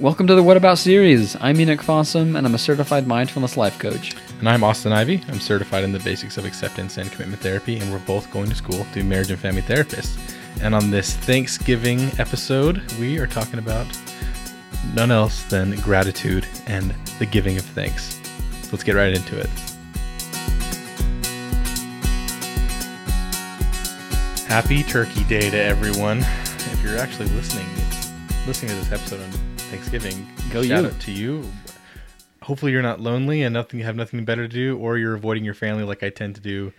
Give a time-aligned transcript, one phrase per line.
[0.00, 1.36] Welcome to the What About series.
[1.40, 4.14] I'm Enoch Fossum, and I'm a certified mindfulness life coach.
[4.38, 5.24] And I'm Austin Ivy.
[5.26, 8.54] I'm certified in the basics of acceptance and commitment therapy, and we're both going to
[8.54, 10.16] school to marriage and family therapists.
[10.62, 13.88] And on this Thanksgiving episode, we are talking about
[14.94, 18.20] none else than gratitude and the giving of thanks.
[18.62, 19.50] So let's get right into it.
[24.46, 26.18] Happy Turkey Day to everyone.
[26.18, 27.66] If you're actually listening,
[28.46, 30.88] listening to this episode on Thanksgiving, Go shout you.
[30.88, 31.44] out to you.
[32.42, 35.44] Hopefully you're not lonely and nothing you have nothing better to do, or you're avoiding
[35.44, 36.72] your family like I tend to do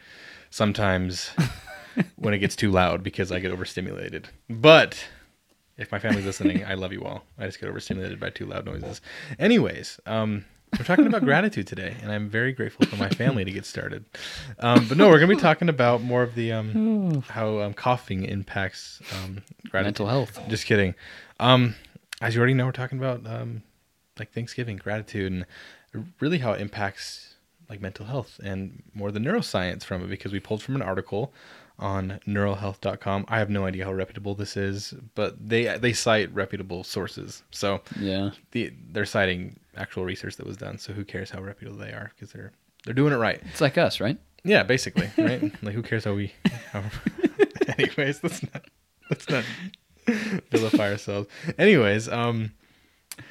[0.50, 1.30] sometimes
[2.16, 4.30] when it gets too loud because I get overstimulated.
[4.50, 5.04] But
[5.78, 7.24] if my family's listening, I love you all.
[7.38, 9.02] I just get overstimulated by too loud noises.
[9.38, 10.46] Anyways, um,
[10.78, 14.06] we're talking about gratitude today, and I'm very grateful for my family to get started.
[14.60, 17.74] Um, but no, we're going to be talking about more of the um, how um,
[17.76, 20.00] coughing impacts um, gratitude.
[20.00, 20.40] Mental health.
[20.48, 20.96] Just kidding.
[22.22, 23.64] As you already know, we're talking about um,
[24.18, 27.36] like Thanksgiving, gratitude, and really how it impacts
[27.70, 31.32] like mental health and more the neuroscience from it because we pulled from an article
[31.78, 33.26] on neuralhealth.com.
[33.30, 37.44] I have no idea how reputable this is, but they they cite reputable sources.
[37.52, 38.32] So Yeah.
[38.52, 40.78] the, they're citing actual research that was done.
[40.78, 42.52] So who cares how reputable they are because they're
[42.84, 43.42] they're doing it right.
[43.52, 44.18] It's like us, right?
[44.44, 45.42] Yeah, basically, right?
[45.64, 46.34] like who cares how we
[46.74, 46.84] how
[47.78, 48.66] Anyways, let's not
[49.10, 49.46] let's not
[50.52, 51.28] vilify ourselves.
[51.58, 52.52] Anyways, um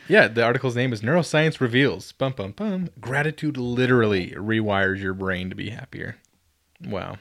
[0.07, 2.12] yeah, the article's name is Neuroscience Reveals.
[2.12, 2.91] Bum bum bum.
[3.01, 6.17] Gratitude literally rewires your brain to be happier.
[6.84, 7.17] Wow.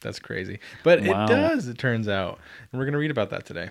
[0.00, 0.58] That's crazy.
[0.82, 1.24] But Wow.
[1.24, 2.38] it does, it turns out.
[2.70, 3.70] And we're gonna read about that today.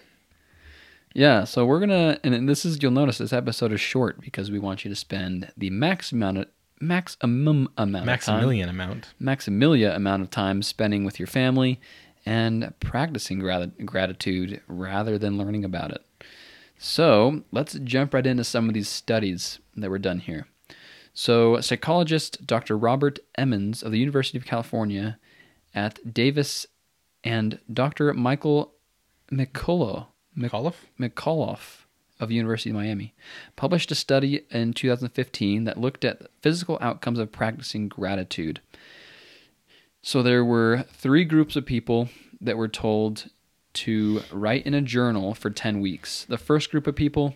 [1.14, 1.44] Yeah.
[1.44, 4.86] So we're gonna, and this is you'll notice this episode is short because we want
[4.86, 6.46] you to spend the max amount of
[6.80, 9.14] maximum amount of time, Maximilian amount.
[9.22, 11.80] maximilia amount of time spending with your family
[12.26, 16.04] and practicing grat- gratitude rather than learning about it.
[16.78, 20.48] So let's jump right into some of these studies that were done here.
[21.14, 22.78] So, psychologist Dr.
[22.78, 25.20] Robert Emmons of the University of California
[25.76, 26.66] at Davis
[27.24, 28.14] and Dr.
[28.14, 28.74] Michael
[29.32, 30.88] McCullough, Mc- McAuliffe?
[31.00, 31.82] McAuliffe
[32.20, 33.14] of the University of Miami
[33.56, 38.62] published a study in 2015 that looked at physical outcomes of practicing gratitude.
[40.02, 43.30] So there were three groups of people that were told
[43.74, 46.26] to write in a journal for 10 weeks.
[46.28, 47.36] The first group of people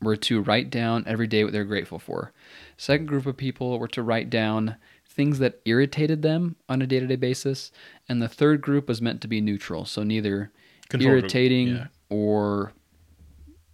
[0.00, 2.32] were to write down every day what they're grateful for.
[2.76, 4.76] Second group of people were to write down
[5.08, 7.72] things that irritated them on a day-to-day basis,
[8.08, 10.52] and the third group was meant to be neutral, so neither
[10.88, 11.86] Control irritating yeah.
[12.10, 12.72] or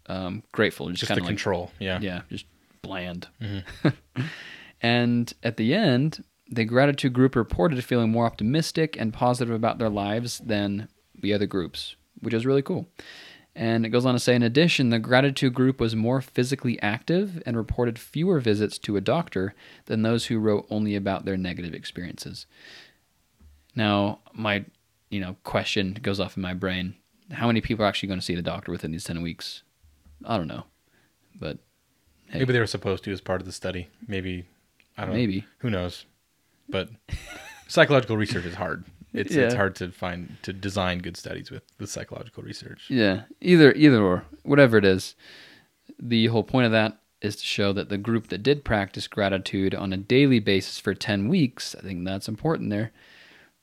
[0.06, 1.72] um, grateful, just, Just kind of like control.
[1.78, 1.98] Yeah.
[2.00, 2.46] yeah, just
[2.80, 3.28] bland.
[3.40, 4.22] Mm-hmm.
[4.82, 9.88] and at the end, the gratitude group reported feeling more optimistic and positive about their
[9.88, 12.86] lives than the other groups, which is really cool.
[13.54, 17.42] And it goes on to say, in addition, the gratitude group was more physically active
[17.44, 19.54] and reported fewer visits to a doctor
[19.86, 22.46] than those who wrote only about their negative experiences.
[23.74, 24.64] Now, my
[25.10, 26.94] you know question goes off in my brain:
[27.30, 29.62] How many people are actually going to see the doctor within these ten weeks?
[30.24, 30.64] I don't know,
[31.38, 31.58] but
[32.32, 32.38] Hey.
[32.38, 33.88] Maybe they were supposed to as part of the study.
[34.08, 34.46] Maybe
[34.96, 35.40] I don't maybe.
[35.40, 35.46] know.
[35.58, 36.06] Who knows?
[36.68, 36.88] But
[37.68, 38.84] psychological research is hard.
[39.12, 42.86] It's it's hard to find to design good studies with with psychological research.
[42.88, 45.14] Yeah, either either or whatever it is.
[45.98, 49.74] The whole point of that is to show that the group that did practice gratitude
[49.74, 52.90] on a daily basis for 10 weeks, I think that's important there.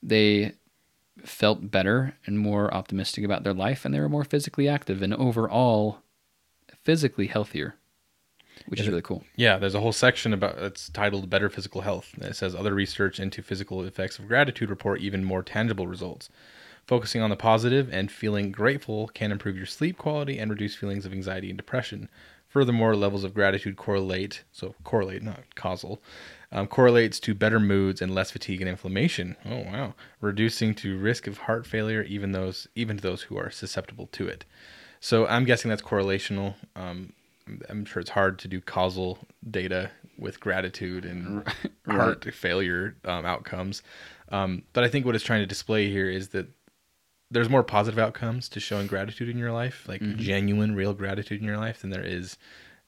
[0.02, 0.52] They
[1.24, 5.12] felt better and more optimistic about their life and they were more physically active and
[5.12, 5.98] overall
[6.82, 7.74] physically healthier,
[8.66, 9.24] which is really cool.
[9.36, 13.18] Yeah, there's a whole section about it's titled "Better Physical Health." It says other research
[13.18, 16.28] into physical effects of gratitude report even more tangible results.
[16.86, 21.06] Focusing on the positive and feeling grateful can improve your sleep quality and reduce feelings
[21.06, 22.08] of anxiety and depression.
[22.48, 26.02] Furthermore, levels of gratitude correlate, so correlate, not causal,
[26.50, 29.36] um, correlates to better moods and less fatigue and inflammation.
[29.44, 33.50] Oh wow, reducing to risk of heart failure, even those even to those who are
[33.50, 34.44] susceptible to it.
[34.98, 36.56] So I'm guessing that's correlational.
[36.74, 37.12] Um,
[37.68, 41.44] I'm- sure it's hard to do causal data with gratitude and
[41.86, 43.82] heart failure um, outcomes.
[44.30, 46.48] Um, but I think what it's trying to display here is that
[47.30, 51.46] there's more positive outcomes to showing gratitude in your life, like genuine, real gratitude in
[51.46, 52.36] your life, than there is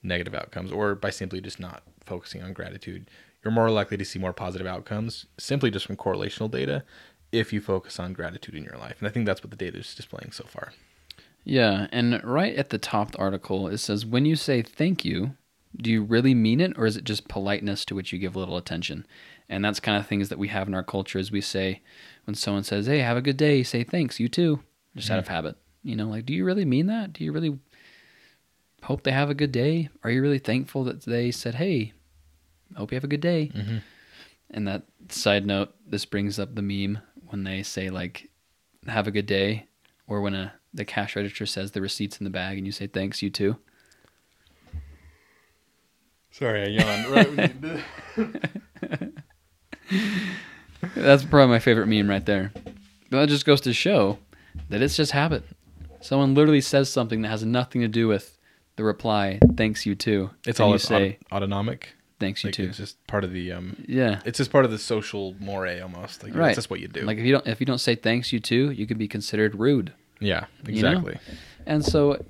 [0.02, 3.08] negative outcomes, or by simply just not focusing on gratitude.
[3.44, 6.84] You're more likely to see more positive outcomes simply just from correlational data
[7.30, 8.96] if you focus on gratitude in your life.
[8.98, 10.72] And I think that's what the data is displaying so far.
[11.44, 15.04] Yeah, and right at the top of the article, it says, When you say thank
[15.04, 15.36] you,
[15.76, 18.56] do you really mean it, or is it just politeness to which you give little
[18.56, 19.06] attention?
[19.48, 21.82] And that's kind of things that we have in our culture is we say,
[22.24, 24.60] when someone says, Hey, have a good day, say thanks, you too,
[24.94, 25.56] just out of habit.
[25.82, 27.12] You know, like, do you really mean that?
[27.12, 27.58] Do you really
[28.82, 29.88] hope they have a good day.
[30.02, 31.92] Are you really thankful that they said, "Hey,
[32.76, 33.50] hope you have a good day"?
[33.54, 33.78] Mm-hmm.
[34.50, 36.98] And that side note, this brings up the meme
[37.28, 38.30] when they say like,
[38.86, 39.66] "Have a good day,"
[40.06, 42.86] or when a the cash register says the receipts in the bag, and you say,
[42.86, 43.56] "Thanks, you too."
[46.30, 47.06] Sorry, I yawned.
[47.08, 47.82] Right when
[48.16, 48.30] you
[48.98, 49.12] did.
[50.94, 52.52] That's probably my favorite meme right there.
[53.10, 54.18] But that just goes to show
[54.70, 55.44] that it's just habit.
[56.00, 58.38] Someone literally says something that has nothing to do with
[58.76, 61.90] the reply, "Thanks, you too." It's And all you say, aut- autonomic.
[62.18, 63.76] "Thanks, you Like, too." it's just part of the um.
[63.86, 64.20] Yeah.
[64.24, 66.22] It's just part of the social moray almost.
[66.24, 66.46] Like Right.
[66.46, 67.02] that's just what you do.
[67.02, 69.54] Like if you don't if you don't say thanks you too, you could be considered
[69.56, 69.92] rude.
[70.22, 70.90] Yeah, you know?
[70.90, 71.18] exactly.
[71.66, 72.24] And so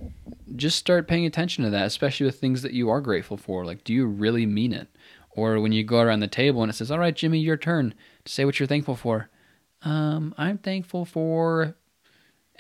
[0.57, 3.65] just start paying attention to that, especially with things that you are grateful for.
[3.65, 4.89] Like do you really mean it?
[5.35, 7.95] Or when you go around the table and it says, "All right, Jimmy, your turn
[8.25, 9.31] to say what you're thankful for."
[9.83, 11.75] Um, I'm thankful for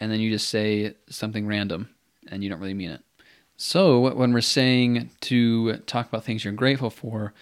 [0.02, 1.88] and then you just say something random
[2.28, 3.02] and you don't really mean it.
[3.56, 7.32] So, when we're saying to talk about things you're grateful for,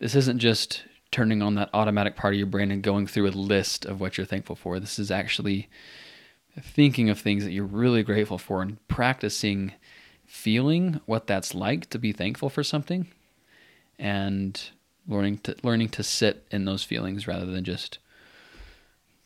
[0.00, 0.82] this isn't just
[1.12, 4.16] turning on that automatic part of your brain and going through a list of what
[4.16, 4.80] you're thankful for.
[4.80, 5.68] This is actually
[6.58, 9.72] thinking of things that you're really grateful for and practicing
[10.26, 13.08] feeling what that's like to be thankful for something
[13.98, 14.70] and
[15.08, 17.98] learning to learning to sit in those feelings rather than just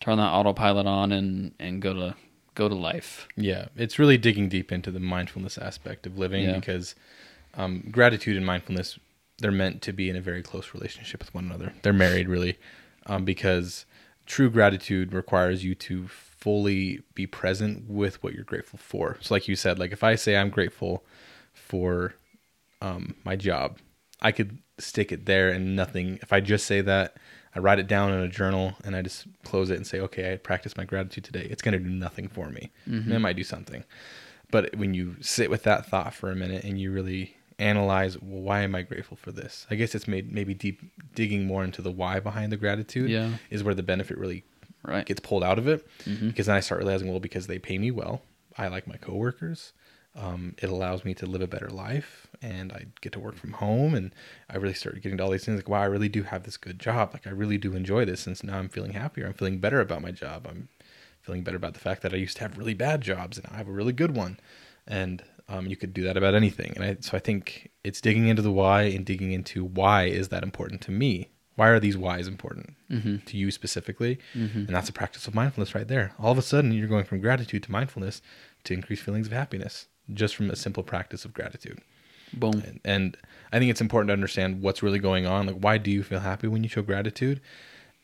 [0.01, 2.15] turn that autopilot on and and go to
[2.55, 3.27] go to life.
[3.37, 6.55] Yeah, it's really digging deep into the mindfulness aspect of living Yeah.
[6.55, 6.95] because
[7.55, 8.99] um, gratitude and mindfulness
[9.39, 11.73] they're meant to be in a very close relationship with one another.
[11.83, 12.57] They're married really
[13.07, 13.85] um, because
[14.27, 16.07] true gratitude requires you to
[16.45, 19.17] fully be present with what you're grateful for.
[19.23, 21.03] So, like you said, like if I say I'm grateful
[21.55, 22.15] for
[22.83, 23.79] um, my job,
[24.21, 26.19] I could stick it there and nothing.
[26.21, 27.17] If I just say that,
[27.55, 30.33] I write it down in a journal and I just close it and say, okay,
[30.33, 31.47] I practiced my gratitude today.
[31.51, 32.71] It's going to do nothing for me.
[32.87, 33.85] It might do something.
[34.51, 38.43] But when you sit with that thought for a minute and you really analyze, well,
[38.43, 39.67] why am I grateful for this?
[39.71, 40.81] I guess it's made maybe deep
[41.15, 43.31] digging more into the why behind the gratitude Yeah.
[43.51, 44.45] is where the benefit really
[44.85, 45.07] Right.
[45.07, 46.29] gets pulled out of it Mhm.
[46.29, 48.23] because then I start realizing, well, because they pay me well,
[48.57, 49.73] I like my coworkers.
[50.17, 53.55] Um, it allows me to live a better life, and I get to work from
[53.55, 54.15] home, and
[54.49, 56.57] I really start getting to all these things like, wow, I really do have this
[56.57, 57.11] good job.
[57.13, 59.27] Like I really do enjoy this, and so now I'm feeling happier.
[59.27, 60.47] I'm feeling better about my job.
[60.49, 60.69] I'm
[61.23, 63.57] feeling better about the fact that I used to have really bad jobs, and I
[63.57, 64.39] have a really good one.
[64.87, 66.75] And um, you could do that about anything.
[66.77, 70.29] And I, so I think it's digging into the why and digging into why is
[70.29, 71.29] that important to me.
[71.57, 73.17] Why are these whys important Mm-hmm.
[73.27, 74.19] to you specifically?
[74.35, 74.59] Mm-hmm.
[74.59, 76.13] And that's a practice of mindfulness right there.
[76.19, 78.23] All of a sudden, you're going from gratitude to mindfulness
[78.65, 81.81] to increase feelings of happiness just from a simple practice of gratitude.
[82.33, 82.63] Boom.
[82.67, 83.17] And, and
[83.53, 85.47] I think it's important to understand what's really going on.
[85.47, 87.41] Like, why do you feel happy when you show gratitude?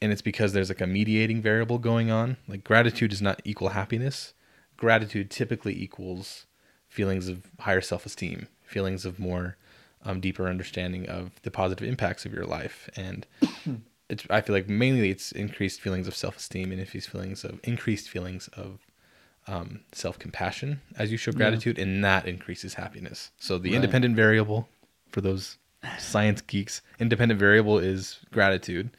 [0.00, 2.36] And it's because there's like a mediating variable going on.
[2.48, 4.32] Like, gratitude does not equal happiness.
[4.76, 6.46] Gratitude typically equals
[6.88, 9.56] feelings of higher self esteem, feelings of more
[10.04, 12.88] um, deeper understanding of the positive impacts of your life.
[12.96, 13.26] And
[14.08, 17.60] it's, I feel like mainly it's increased feelings of self esteem and increased feelings of
[17.64, 18.80] increased feelings of
[19.46, 21.38] um, self compassion as you show Yeah.
[21.38, 23.30] gratitude, and that increases happiness.
[23.38, 23.76] So the Right.
[23.76, 24.68] independent variable
[25.10, 25.58] for those
[25.98, 28.90] science geeks, independent variable is gratitude.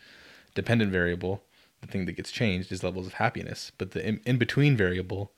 [0.56, 1.44] Dependent variable,
[1.80, 3.71] the thing that gets changed, is levels of happiness.
[3.77, 5.31] But the in, in between variable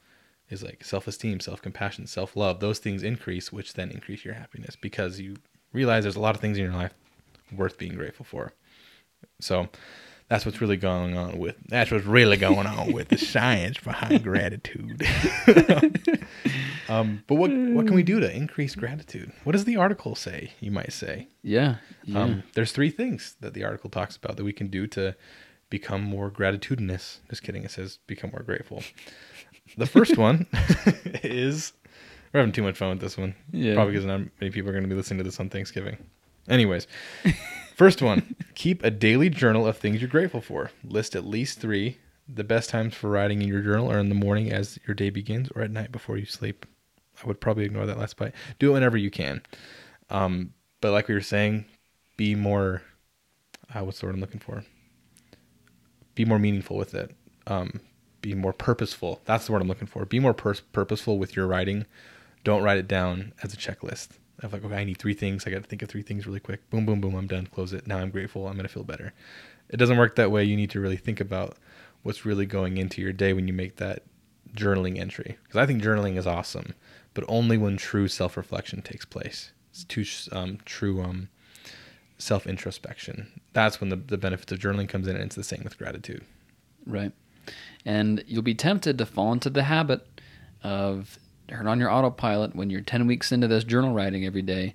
[0.50, 2.60] is like self esteem, self compassion, self love.
[2.60, 5.36] Those things increase, which then increase your happiness because you
[5.74, 6.94] realize there's a lot of things in your life
[7.52, 8.54] worth being grateful for.
[9.40, 9.68] So
[10.30, 14.24] that's what's really going on with that's what's really going on with the science behind
[14.24, 15.06] gratitude.
[16.90, 19.32] um, but what what can we do to increase gratitude?
[19.44, 20.54] What does the article say?
[20.60, 21.28] You might say.
[21.42, 21.76] Yeah.
[22.06, 22.22] Yeah.
[22.22, 25.16] Um, there's three things that the article talks about that we can do to
[25.70, 27.20] become more gratitudinous.
[27.30, 27.64] Just kidding.
[27.64, 28.84] It says become more grateful.
[29.78, 30.48] The first one
[31.24, 31.74] is
[32.34, 33.36] we're having too much fun with this one.
[33.52, 33.76] Yeah.
[33.76, 35.98] Probably because not many people are going to be listening to this on Thanksgiving.
[36.50, 36.88] Anyways,
[37.76, 40.72] first one: keep a daily journal of things you're grateful for.
[40.84, 41.98] List at least three.
[42.28, 45.10] The best times for writing in your journal are in the morning as your day
[45.10, 46.66] begins, or at night before you sleep.
[47.24, 48.34] I would probably ignore that last part.
[48.60, 49.42] Do it whenever you can.
[50.10, 51.66] Um, but like we were saying,
[52.18, 52.82] be more.
[53.74, 54.64] Uh, what's the word I'm looking for?
[56.16, 57.12] Be more meaningful with it.
[57.48, 57.82] Um,
[58.22, 59.22] be more purposeful.
[59.26, 60.06] That's the word I'm looking for.
[60.06, 61.86] Be more pur- purposeful with your writing.
[62.44, 64.10] Don't write it down as a checklist
[64.42, 65.46] of like, okay, I need three things.
[65.46, 66.70] I got to think of three things really quick.
[66.70, 67.16] Boom, boom, boom.
[67.16, 67.48] I'm done.
[67.48, 67.88] Close it.
[67.88, 68.48] Now I'm grateful.
[68.48, 69.14] I'm gonna feel better.
[69.70, 70.44] It doesn't work that way.
[70.44, 71.58] You need to really think about
[72.04, 74.04] what's really going into your day when you make that
[74.54, 75.38] journaling entry.
[75.44, 76.74] Because I think journaling is awesome,
[77.14, 79.52] but only when true self reflection takes place.
[79.72, 81.30] It's too um, true um,
[82.18, 83.42] self introspection.
[83.54, 86.24] That's when the, the benefits of journaling comes in, and it's the same with gratitude.
[86.86, 87.12] Right.
[87.86, 90.06] And you'll be tempted to fall into the habit
[90.64, 91.18] of
[91.58, 94.74] turn on your autopilot when you're 10 weeks into this journal writing every day,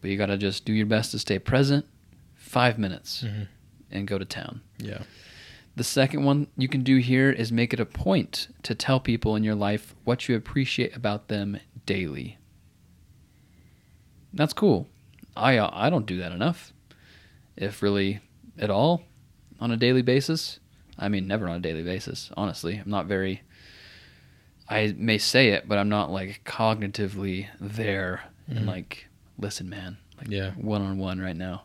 [0.00, 1.86] but you got to just do your best to stay present.
[2.34, 3.48] Five minutes Mhm.
[3.90, 4.60] and go to town.
[4.78, 5.02] Yeah.
[5.76, 9.34] The second one you can do here is make it a point to tell people
[9.34, 12.38] in your life what you appreciate about them daily.
[14.32, 14.86] That's cool.
[15.36, 16.72] I uh, I don't do that enough.
[17.56, 18.20] If really
[18.58, 19.02] at all
[19.60, 20.60] on a daily basis.
[20.96, 22.76] I mean, never on a daily basis, honestly.
[22.76, 23.42] I'm not very
[24.68, 28.66] I may say it, but I'm not like cognitively there and Mhm.
[28.66, 29.06] like
[29.38, 30.52] listen, man, like Yeah.
[30.52, 31.64] one on one right now.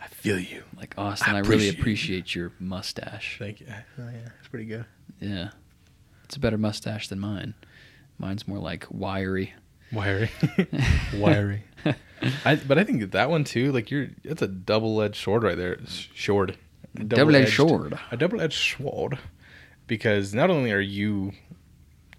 [0.00, 0.62] I feel you.
[0.76, 3.36] Like Austin, I, I really appreciate your mustache.
[3.38, 3.66] Thank you.
[3.70, 4.84] Oh, yeah, it's pretty good.
[5.20, 5.50] Yeah.
[6.24, 7.54] It's a better mustache than mine.
[8.18, 9.54] Mine's more like wiry.
[9.92, 10.30] Wiry.
[11.16, 11.62] Wiry.
[12.44, 15.56] I, but I think that that one too, like you're, it's a double-edged sword right
[15.56, 15.78] there.
[16.14, 16.56] Sword.
[16.94, 17.98] Double-edged- sword.
[18.10, 19.18] A double-edged sword,
[19.86, 21.32] because not only are you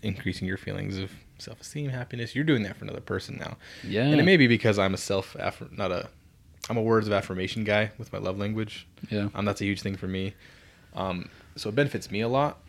[0.02, 3.58] increasing your feelings of self-esteem, happiness, you're doing that for another person now.
[3.84, 4.04] Yeah.
[4.06, 5.36] And it may be because I'm a self,
[5.72, 6.10] not a,
[6.70, 8.88] I'm a words of affirmation guy with my love language.
[9.10, 9.30] Yeah.
[9.36, 10.34] Um, that's a huge thing for me.
[10.96, 12.60] Um, so it benefits me a lot.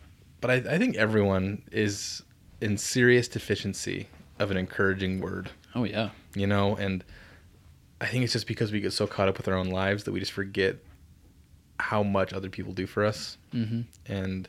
[0.40, 2.22] But I, I think everyone is
[2.60, 4.08] in serious deficiency
[4.38, 6.10] of an encouraging word Oh yeah.
[6.34, 7.04] you know and
[8.00, 10.12] i think it's just because we get so caught up with our own lives that
[10.12, 10.76] we just forget
[11.78, 13.80] how much other people do for us Mm-hmm.
[14.12, 14.48] and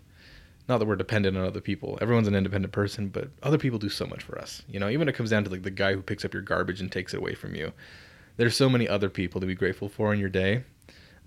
[0.72, 3.90] not that we're dependent on other people everyone's an independent person but other people do
[3.90, 6.02] so much for us you know even it comes down to like the guy who
[6.02, 7.72] picks up your garbage and takes it away from you
[8.38, 10.64] there's so many other people to be grateful for in your day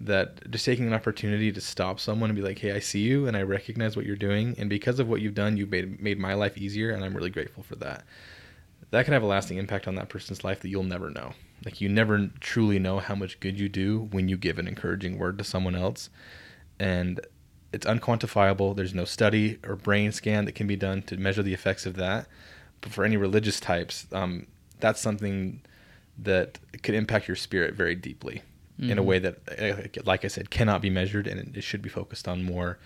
[0.01, 3.27] that just taking an opportunity to stop someone and be like hey i see you
[3.27, 6.19] and i recognize what you're doing and because of what you've done you've made, made
[6.19, 8.05] my life easier and i'm really grateful for that
[8.95, 11.33] that can have a lasting impact on that person's life that you'll never know.
[11.65, 15.19] Like you never truly know how much good you do when you give an encouraging
[15.19, 16.11] word to someone else.
[16.79, 17.21] And
[17.75, 18.75] it's unquantifiable.
[18.77, 21.97] There's no study or brain scan that can be done to measure the effects of
[21.97, 22.27] that.
[22.81, 24.47] But for any religious types, um,
[24.81, 25.61] that's something
[26.19, 28.43] that could impact your spirit very deeply
[28.79, 29.07] in a Mhm.
[29.07, 29.37] way that,
[29.97, 32.79] uh, like I said, cannot be measured and it should be focused on more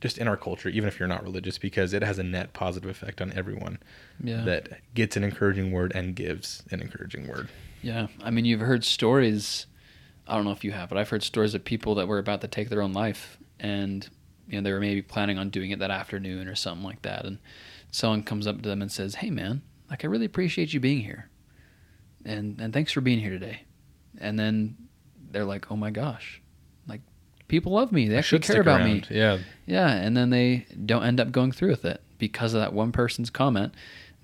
[0.00, 2.88] just in our culture, even if you're not religious, because it has a net positive
[2.90, 3.78] effect on everyone
[4.22, 4.42] Yeah.
[4.44, 7.48] that gets an encouraging word and gives an encouraging word.
[7.82, 8.06] Yeah.
[8.22, 9.66] I mean, you've heard stories.
[10.28, 12.40] I don't know if you have, but I've heard stories of people that were about
[12.42, 14.08] to take their own life, and
[14.48, 17.24] you know they were maybe planning on doing it that afternoon or something like that,
[17.24, 17.38] and
[17.90, 21.00] someone comes up to them and says, "Hey, man, like I really appreciate you being
[21.00, 21.28] here,
[22.24, 23.62] and and thanks for being here today,"
[24.18, 24.76] and then
[25.30, 26.40] they're like, "Oh my gosh."
[26.88, 27.02] Like
[27.48, 28.08] people love me.
[28.08, 29.04] They I actually care about me.
[29.10, 32.72] Yeah, Yeah, and then they don't end up going through with it because of that
[32.72, 33.74] one person's comment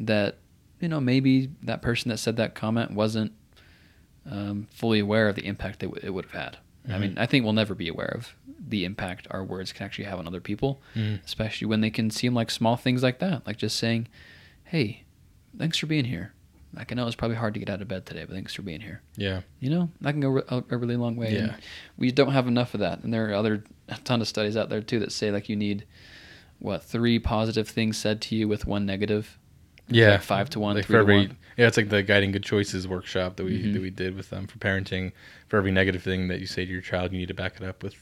[0.00, 0.38] that
[0.80, 3.32] you know maybe that person that said that comment wasn't
[4.30, 6.58] um, fully aware of the impact that it would have had.
[6.88, 7.00] I Mhm.
[7.00, 8.34] mean, I think we'll never be aware of
[8.66, 11.24] the impact our words can actually have on other people, Mhm.
[11.24, 14.08] especially when they can seem like small things like that, like just saying,
[14.64, 15.04] "Hey,
[15.56, 16.32] thanks for being here."
[16.74, 18.62] Like I know it's probably hard to get out of bed today, but thanks for
[18.62, 19.00] being here.
[19.16, 21.32] yeah, You know, that can go re- a really long way.
[21.34, 21.56] Yeah.
[21.96, 23.02] we don't have enough of that.
[23.04, 25.56] And there are other a ton of studies out there too that say like you
[25.56, 25.84] need
[26.58, 29.38] what three positive things said to you with one negative.
[29.88, 30.12] Yeah.
[30.12, 31.36] like five to one, Like three for to every, one.
[31.56, 33.72] yeah, it's like the guiding good choices workshop that we Mhm.
[33.74, 35.12] that we did with them for parenting.
[35.48, 37.62] For every negative thing that you say to your child, you need to back it
[37.62, 37.92] up with.
[37.94, 37.98] It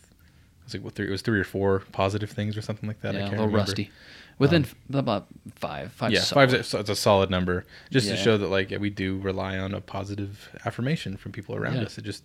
[0.64, 1.08] was like what three?
[1.08, 3.14] It was three or four positive things or something like that.
[3.16, 3.70] I yeah, a can't little remember.
[3.70, 3.90] rusty.
[4.38, 6.10] Within Um, about five, five.
[6.12, 6.54] yeah, five.
[6.54, 8.16] It's a solid number, just Yeah.
[8.16, 11.82] to show that like we do rely on a positive affirmation from people around Yeah.
[11.82, 11.98] us.
[11.98, 12.24] It just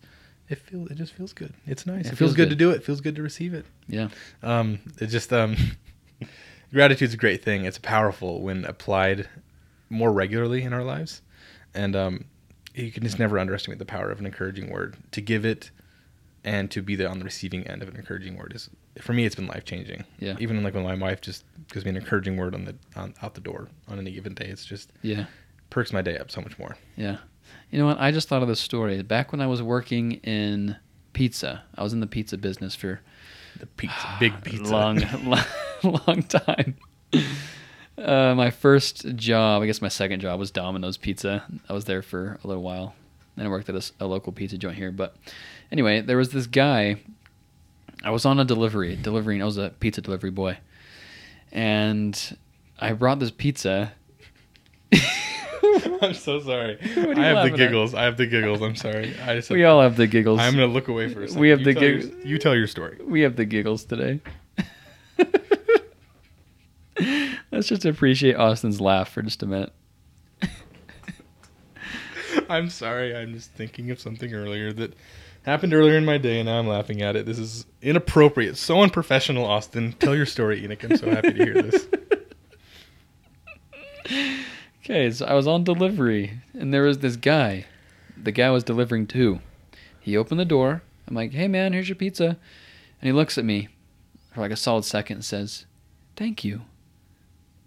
[0.50, 1.54] it feel it just feels good.
[1.66, 2.06] It's nice.
[2.06, 2.50] It It, feels feels, good, good.
[2.52, 2.76] to do it.
[2.78, 3.66] It feels good to receive it.
[3.90, 4.08] Yeah,
[4.44, 5.58] Um, it just um,
[6.74, 7.66] gratitude's a great thing.
[7.66, 9.28] It's powerful when applied
[9.89, 11.22] more regularly in our lives,
[11.74, 12.25] and um,
[12.75, 14.96] you can just never underestimate the power of an encouraging word.
[15.12, 15.72] To give it,
[16.44, 19.25] and to be there on the receiving end of an encouraging word is, for me,
[19.25, 20.03] it's been life changing.
[20.20, 20.36] Yeah.
[20.39, 23.34] Even like when my wife just gives me an encouraging word on the on, out
[23.34, 25.25] the door on any given day, it's just yeah,
[25.70, 26.77] perks my day up so much more.
[26.96, 27.17] yeah.
[27.72, 27.98] You know what?
[28.00, 29.01] I just thought of this story.
[29.03, 30.75] Back when I was working in
[31.13, 33.00] pizza, I was in the pizza business for
[33.58, 35.44] The pizza, big pizza, long, long,
[36.08, 36.75] long time.
[37.98, 41.44] Uh, my first job, I guess my second job was Domino's Pizza.
[41.68, 42.94] I was there for a little while,
[43.36, 44.92] and I worked at a local pizza joint here.
[44.92, 45.16] But
[45.72, 46.98] anyway, there was this guy.
[48.04, 49.42] I was on a delivery, delivering.
[49.42, 50.58] I was a pizza delivery boy,
[51.51, 52.38] and
[52.77, 53.94] I brought this pizza.
[56.00, 56.77] I'm so sorry.
[56.96, 57.58] What are you I have the laughing at?
[57.58, 57.94] giggles.
[57.96, 58.62] I have the giggles.
[58.62, 59.16] I'm sorry.
[59.25, 60.39] I just we all have the giggles.
[60.39, 61.42] I'm gonna look away for a second.
[61.42, 63.00] We have you the your- you tell your story.
[63.04, 64.20] we have the giggles today.
[67.58, 69.74] Let's just appreciate Austin's laugh for just a minute.
[72.50, 73.16] I'm sorry.
[73.16, 74.94] I'm just thinking of something earlier that
[75.42, 77.26] happened earlier in my day, and now I'm laughing at it.
[77.26, 78.58] This is inappropriate.
[78.58, 79.94] So unprofessional, Austin.
[79.94, 80.84] Tell your story, Enoch.
[80.84, 81.88] I'm so happy to hear this.
[84.86, 87.66] Okay, so I was on delivery, and there was this guy.
[88.16, 89.40] The guy was delivering too.
[90.00, 90.84] He opened the door.
[91.08, 92.38] I'm like, "Hey, man, here's your pizza," and
[93.02, 93.68] he looks at me
[94.34, 95.66] for like a solid second and says,
[96.16, 96.62] "Thank you."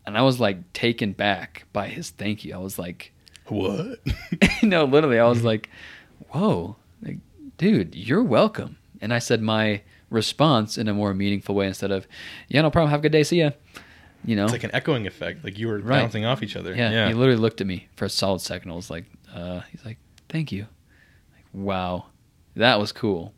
[0.06, 2.54] And I was like taken back by his thank you.
[2.54, 3.12] I was like,
[3.46, 4.00] What?
[4.62, 5.68] no, literally, I was like,
[6.30, 7.18] "Whoa, like,
[7.58, 12.06] dude, you're welcome." And I said my response in a more meaningful way instead of,
[12.48, 12.90] "Yeah, no problem.
[12.90, 13.22] Have a good day.
[13.22, 13.50] See ya."
[14.24, 15.44] You know, It's like an echoing effect.
[15.44, 16.00] Like you were Right.
[16.02, 16.74] bouncing off each other.
[16.74, 17.08] yeah, Yeah.
[17.08, 18.70] He literally looked at me for a solid second.
[18.70, 19.04] I was like,
[19.34, 20.66] uh, he's like, "Thank you."
[21.34, 22.06] Like, wow,
[22.56, 23.32] that was cool.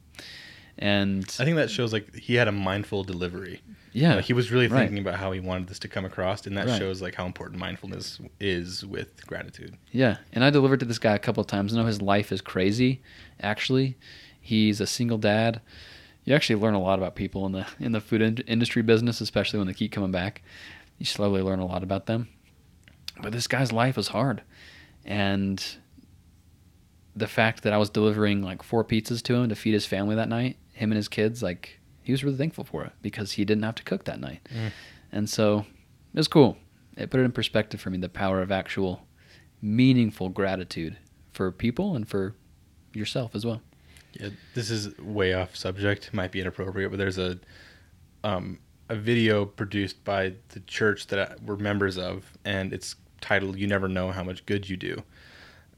[0.79, 3.61] And I think that shows like he had a mindful delivery.
[3.93, 4.81] Yeah, Like he was really right.
[4.81, 6.79] thinking about how he wanted this to come across, and that Right.
[6.79, 9.77] shows like how important mindfulness is with gratitude.
[9.91, 11.75] Yeah, and I delivered to this guy a couple of times.
[11.75, 13.03] I know his life is crazy.
[13.41, 13.97] Actually,
[14.41, 15.61] he's a single dad.
[16.25, 19.21] You actually learn a lot about people in the in the food in- industry business,
[19.21, 20.43] especially when they keep coming back.
[20.99, 22.29] You slowly learn a lot about them.
[23.21, 24.43] But this guy's life is hard,
[25.05, 25.63] and
[27.15, 30.17] the fact that I was delivering like four pizzas to him to feed his family
[30.17, 33.45] that night, him and his kids, like he was really thankful for it because he
[33.45, 34.71] didn't have to cook that night, Mm.
[35.13, 35.61] and so
[36.15, 36.57] it was cool.
[36.97, 39.07] It put it in perspective for me the power of actual
[39.61, 40.97] meaningful gratitude
[41.33, 42.35] for people and for
[42.93, 43.63] yourself as well.
[44.15, 46.13] Yeah, this is way off subject.
[46.13, 47.39] Might be inappropriate, but there's a
[48.25, 53.57] um, a video produced by the church that I- we're members of, and it's titled
[53.59, 55.03] "You Never Know How Much Good You Do."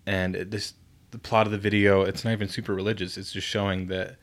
[0.07, 0.75] And it, this
[1.13, 2.03] the plot of the video.
[2.03, 3.17] It's not even super religious.
[3.17, 4.17] It's just showing that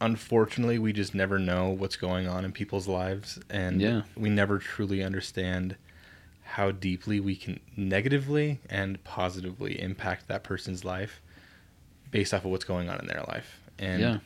[0.00, 4.02] unfortunately we just never know what's going on in people's lives, and Yeah.
[4.16, 5.76] we never truly understand
[6.42, 11.20] how deeply we can negatively and positively impact that person's life
[12.10, 13.60] based off of what's going on in their life.
[13.78, 14.18] And yeah,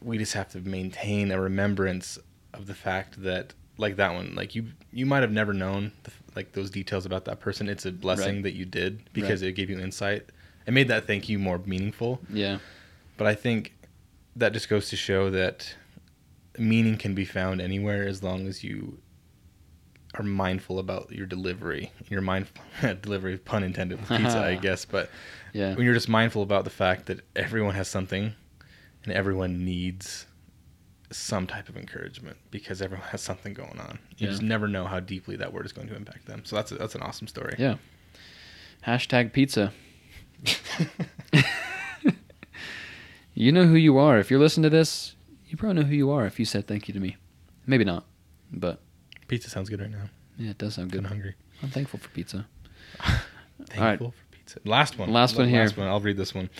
[0.00, 2.18] we just have to maintain a remembrance
[2.54, 6.12] of the fact that like that one like you you might have never known the,
[6.36, 8.42] like those details about that person it's a blessing Right.
[8.44, 10.26] that you did because it gave you insight
[10.66, 12.58] it made that thank you more meaningful yeah,
[13.16, 13.72] but i think
[14.36, 15.74] that just goes to show that
[16.58, 18.98] meaning can be found anywhere as long as you
[20.14, 22.62] are mindful about your delivery your mindful
[23.02, 25.08] delivery pun intended with pizza i guess but
[25.54, 28.34] yeah, when you're just mindful about the fact that everyone has something
[29.04, 30.26] and everyone needs
[31.10, 33.98] some type of encouragement because everyone has something going on.
[34.16, 34.30] You Yeah.
[34.30, 36.42] just never know how deeply that word is going to impact them.
[36.46, 37.54] So that's a, that's an awesome story.
[37.58, 37.74] yeah.
[38.86, 39.72] Hashtag pizza.
[43.34, 44.18] You know who you are.
[44.18, 45.14] If you're listening to this,
[45.46, 47.16] you probably know who you are if you said thank you to me.
[47.66, 48.04] Maybe not,
[48.52, 48.80] but
[49.28, 50.10] Pizza sounds good right now.
[50.38, 51.00] yeah, it does sound Good.
[51.00, 51.34] I'm hungry.
[51.62, 52.46] I'm thankful for pizza.
[53.66, 54.58] Thankful for pizza.
[54.64, 55.12] Last one.
[55.12, 55.60] Last one here.
[55.62, 55.86] Last one.
[55.86, 56.50] I'll read this one.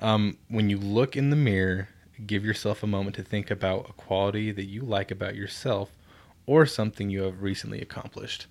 [0.00, 1.88] Um, when you look in the mirror,
[2.26, 5.90] give yourself a moment to think about a quality that you like about yourself
[6.46, 8.46] or something you have recently accomplished.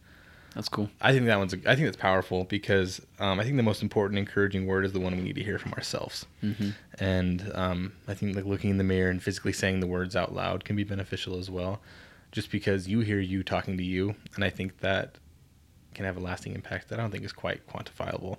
[0.56, 0.90] That's cool.
[1.02, 1.54] I think that one's.
[1.54, 5.02] I think that's powerful because um, I think the most important, encouraging word is the
[5.02, 6.26] one we need to hear from ourselves.
[6.42, 10.16] hmm And um, I think like looking in the mirror and physically saying the words
[10.16, 11.82] out loud can be beneficial as well,
[12.32, 15.16] just because you hear you talking to you, and I think that
[15.94, 18.38] can have a lasting impact that I don't think is quite quantifiable.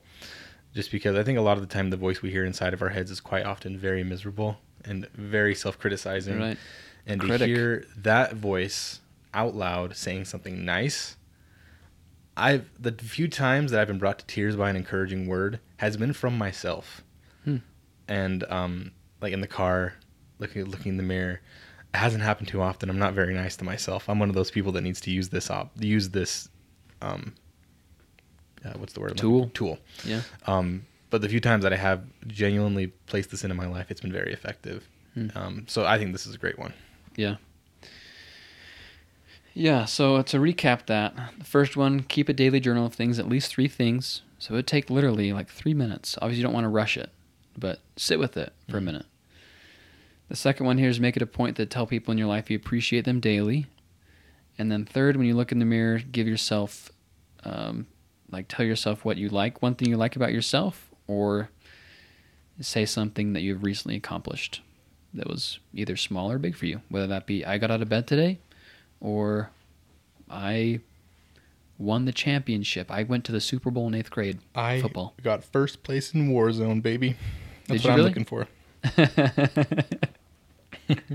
[0.75, 2.83] Just because I think a lot of the time the voice we hear inside of
[2.83, 6.59] our heads is quite often very miserable and very self-criticizing, Right.
[7.07, 9.01] and to hear that voice
[9.35, 11.16] out loud saying something nice
[12.37, 15.97] I've the few times that I've been brought to tears by an encouraging word has
[15.97, 17.03] been from myself,
[17.45, 17.59] Hmm.
[18.09, 19.95] and um, like in the car,
[20.39, 21.41] looking looking in the mirror.
[21.95, 22.91] It hasn't happened too often.
[22.91, 24.09] I'm not very nice to myself.
[24.09, 26.49] I'm one of those people that needs to use this op use this,
[27.01, 27.35] um,
[28.65, 29.17] uh, what's the word?
[29.17, 29.51] Tool?
[29.55, 29.79] Tool.
[30.05, 30.21] Yeah.
[30.47, 34.01] Um, but the few times that I have genuinely placed this into my life, it's
[34.01, 34.87] been very effective.
[35.15, 35.29] Hmm.
[35.35, 36.75] Um, so I think this is a great one.
[37.17, 37.37] Yeah.
[39.59, 43.27] Yeah, so to recap that, the first one, keep a daily journal of things, at
[43.27, 44.21] least three things.
[44.39, 46.19] So it would take literally like three minutes.
[46.21, 47.09] Obviously, you don't want to rush it,
[47.57, 48.85] but sit with it for a Mhm.
[48.85, 49.07] minute.
[50.29, 52.51] The second one here is make it a point to tell people in your life
[52.51, 53.65] you appreciate them daily.
[54.59, 56.93] And then third, when you look in the mirror, give yourself,
[57.43, 57.87] um,
[58.31, 61.49] like, tell yourself what you like, one thing you like about yourself, or
[62.61, 64.61] say something that you've recently accomplished
[65.15, 66.83] that was either small or big for you.
[66.91, 68.39] Whether that be, I got out of bed today,
[69.01, 69.51] or
[70.31, 70.81] I
[71.79, 72.91] won the championship.
[72.91, 75.15] I went to the Super Bowl in eighth grade I football.
[75.23, 77.17] got first place in Warzone, baby.
[77.69, 78.09] That's Did you what I'm really?
[78.11, 78.47] looking for.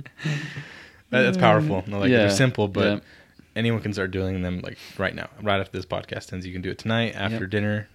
[1.09, 1.83] That's powerful.
[1.87, 2.99] No, Like Yeah, they're simple, but yeah.
[3.55, 6.45] anyone can start doing them like right now, right after this podcast ends.
[6.45, 7.49] You can do it tonight after Yep.
[7.49, 7.89] dinner.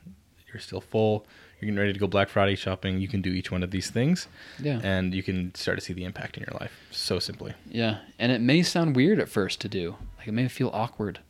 [0.52, 1.26] You're still full.
[1.60, 3.00] You're getting ready to go Black Friday shopping.
[3.00, 4.28] You can do each one of these things,
[4.62, 4.78] yeah.
[4.82, 7.54] and you can start to see the impact in your life so simply.
[7.70, 9.96] Yeah, and it may sound weird at first to do.
[10.18, 11.20] Like it may feel awkward.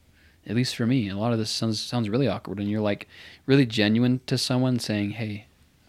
[0.45, 3.07] At least for me, a lot of this sounds sounds really awkward, and you're like
[3.47, 5.47] really genuine to someone saying, "Hey,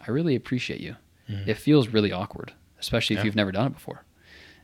[0.07, 0.97] I really appreciate you."
[1.29, 1.47] Mhm.
[1.47, 3.25] It feels really awkward, especially if Yeah.
[3.25, 4.03] you've never done it before.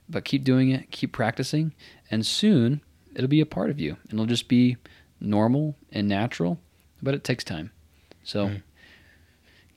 [0.08, 1.74] But keep doing it, keep practicing,
[2.12, 2.82] and soon
[3.16, 4.78] it'll be a part of you, and it'll just be
[5.20, 6.60] normal and natural.
[7.02, 7.72] But it takes time,
[8.24, 8.62] so Mhm.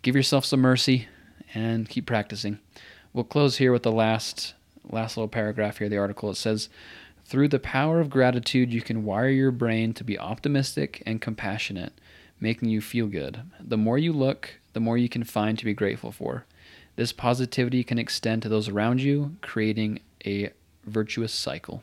[0.06, 1.08] Give yourself some mercy
[1.52, 2.60] and keep practicing.
[3.12, 4.54] We'll close here with the last
[4.88, 6.30] last little paragraph here the article.
[6.30, 6.68] It says,
[7.24, 11.92] "Through the power of gratitude, you can wire your brain to be optimistic and compassionate,
[12.38, 13.40] making you feel good.
[13.60, 16.46] The more you look, the more you can find to be grateful for.
[16.94, 20.50] This positivity can extend to those around you, creating a
[20.84, 21.82] virtuous cycle."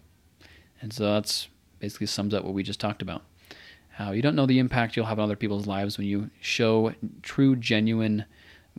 [0.80, 3.24] And so that's basically sums up what we just talked about.
[3.94, 6.94] How you don't know the impact you'll have on other people's lives when you show
[7.22, 8.26] true, genuine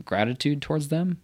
[0.04, 1.20] gratitude towards them.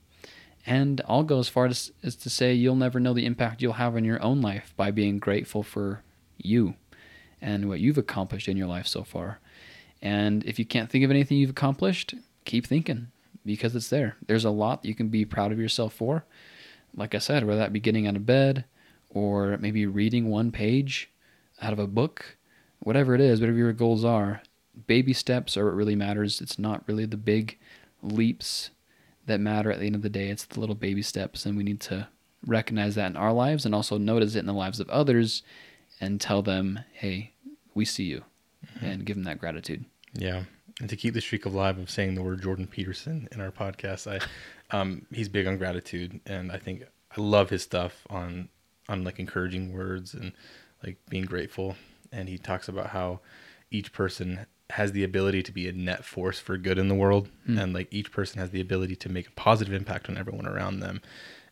[0.65, 3.73] And I'll go as far as, as to say you'll never know the impact you'll
[3.75, 6.03] have in your own life by being grateful for
[6.39, 6.75] you
[7.41, 9.41] and what you've accomplished in your life so far.
[10.01, 13.09] And if you can't think of anything you've accomplished, keep thinking
[13.45, 14.17] because it's there.
[14.27, 16.25] There's a lot you can be proud of yourself for.
[16.95, 18.67] Like I said, whether that be getting out of bed
[19.09, 21.11] or maybe reading one page
[21.61, 22.37] out of a book,
[22.81, 24.43] whatever it is, whatever your goals are,
[24.87, 26.41] baby steps are what really matters.
[26.41, 27.59] It's not really the big
[28.03, 28.71] leaps
[29.27, 30.29] that matter at the end of the day.
[30.29, 32.09] It's the little baby steps, and we need to
[32.47, 35.43] recognize that in our lives and also notice it in the lives of others
[36.01, 37.33] and tell them, hey,
[37.75, 38.25] we see you,
[38.81, 39.85] and give them that gratitude.
[40.15, 40.45] Yeah,
[40.81, 44.11] and to keep the streak alive of saying the word Jordan Peterson in our podcast,
[44.11, 44.25] I
[44.77, 46.85] um, he's big on gratitude, and I think
[47.17, 48.49] I love his stuff on
[48.89, 50.33] on like encouraging words and
[50.83, 51.77] like being grateful.
[52.13, 53.21] And he talks about how
[53.71, 57.29] each person has the ability to be a net force for good in the world,
[57.47, 57.59] hmm.
[57.59, 60.81] and like each person has the ability to make a positive impact on everyone around
[60.81, 61.01] them,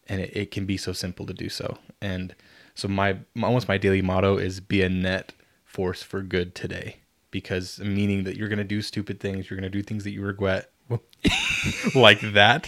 [0.08, 1.78] and it, it can be so simple to do so.
[2.00, 2.34] And
[2.74, 5.32] so my almost my daily motto is be a net
[5.64, 6.98] force for good today
[7.30, 10.12] because meaning that you're going to do stupid things you're going to do things that
[10.12, 10.70] you regret
[11.94, 12.66] like that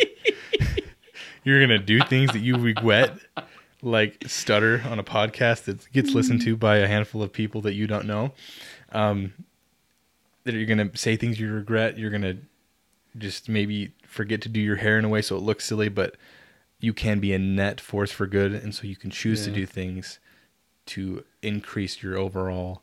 [1.44, 3.16] you're going to do things that you regret
[3.82, 7.72] like stutter on a podcast that gets listened to by a handful of people that
[7.74, 8.32] you don't know
[8.92, 9.32] um,
[10.44, 12.36] that you're going to say things you regret you're going to
[13.18, 16.16] just maybe forget to do your hair in a way so it looks silly but
[16.78, 19.66] you can be a net force for good and so you can choose to do
[19.66, 20.18] things
[20.86, 22.82] to increase your overall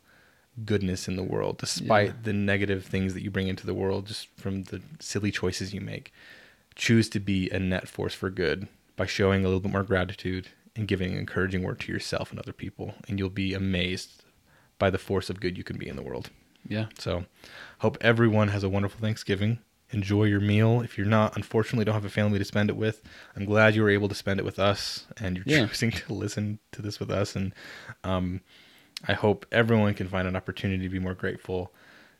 [0.66, 2.14] goodness in the world despite Yeah.
[2.24, 5.82] the negative things that you bring into the world just from the silly choices you
[5.82, 6.12] make
[6.76, 10.48] choose to be a net force for good by showing a little bit more gratitude
[10.78, 14.24] and giving an encouraging word to yourself and other people and you'll be amazed
[14.80, 16.30] by the force of good you can be in the world
[16.70, 16.86] Yeah.
[16.98, 17.26] so
[17.80, 19.60] hope everyone has a wonderful thanksgiving
[19.92, 23.02] enjoy your meal if you're not unfortunately don't have a family to spend it with
[23.36, 25.66] i'm glad you were able to spend it with us and you're Yeah.
[25.68, 27.54] choosing to listen to this with us and
[28.04, 28.42] um,
[29.08, 31.74] i hope everyone can find an opportunity to be more grateful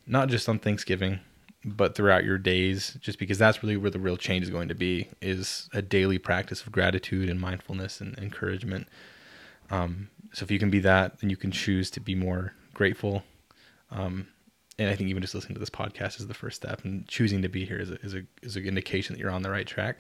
[0.06, 1.20] not just on thanksgiving
[1.66, 4.76] but throughout your days just because that's really where the real change is going to
[4.76, 8.88] be is a daily practice of gratitude and mindfulness and encouragement
[9.70, 13.24] um, so if you can be that then you can choose to be more grateful
[13.92, 14.28] um,
[14.80, 17.42] and I think even just listening to this podcast is the first step, and choosing
[17.42, 19.66] to be here is a, is a is an indication that you're on the right
[19.66, 20.00] track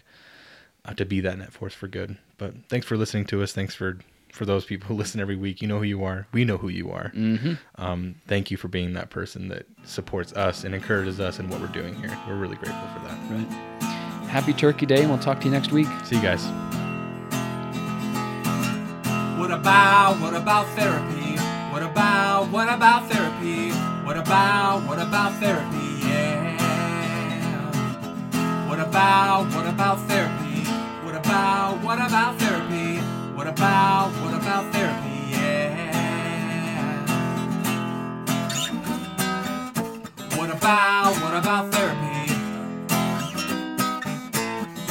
[0.86, 2.17] uh, to be that net force for good.
[2.38, 3.54] But thanks for listening to us.
[3.54, 3.98] Thanks for
[4.32, 5.62] for those people who listen every week.
[5.62, 6.28] You know who you are.
[6.32, 7.12] We know who you are.
[7.16, 7.54] Mm-hmm.
[7.76, 11.60] Um, thank you for being that person that supports us and encourages us in what
[11.62, 12.16] we're doing here.
[12.28, 13.18] We're really grateful for that.
[13.32, 13.48] Right.
[14.28, 15.88] Happy Turkey Day, and we'll talk to you next week.
[16.04, 16.46] See you guys.
[19.40, 21.38] What about, what about therapy?
[21.72, 23.72] What about, what about therapy?
[24.06, 26.08] What about, what about therapy?
[26.08, 26.58] Yeah.
[28.68, 30.63] What about, what about therapy?
[31.06, 33.00] What about, what about therapy?
[33.38, 35.30] What about, what about therapy?
[35.30, 35.86] Yeah.
[40.36, 42.34] What about, what about therapy?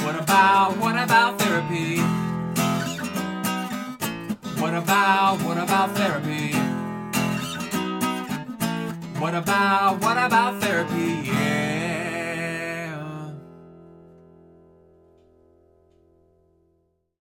[0.05, 1.99] What about, what about therapy?
[4.61, 6.53] What about, what about therapy?
[9.19, 11.31] What about, what about therapy?
[11.33, 11.76] Yeah.